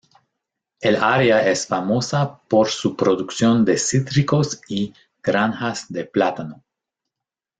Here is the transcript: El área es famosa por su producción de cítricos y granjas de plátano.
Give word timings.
El 0.81 0.95
área 0.95 1.47
es 1.47 1.67
famosa 1.67 2.39
por 2.49 2.69
su 2.69 2.95
producción 2.95 3.63
de 3.63 3.77
cítricos 3.77 4.59
y 4.67 4.95
granjas 5.21 5.89
de 5.91 6.05
plátano. 6.05 6.63